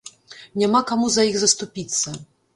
[0.61, 2.17] Няма каму за іх заступіцца.